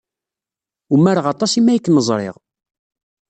[0.93, 2.35] Umareɣ aṭas imi ay kem-ẓriɣ.